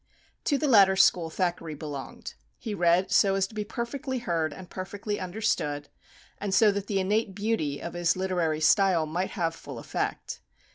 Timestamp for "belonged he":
1.75-2.73